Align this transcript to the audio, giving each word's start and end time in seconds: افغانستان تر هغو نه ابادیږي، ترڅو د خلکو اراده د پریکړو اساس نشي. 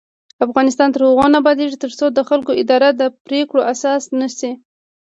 افغانستان 0.45 0.87
تر 0.93 1.01
هغو 1.07 1.25
نه 1.33 1.37
ابادیږي، 1.41 1.77
ترڅو 1.83 2.05
د 2.11 2.19
خلکو 2.29 2.51
اراده 2.61 2.89
د 2.99 3.03
پریکړو 3.25 3.61
اساس 3.73 4.03
نشي. 4.19 4.51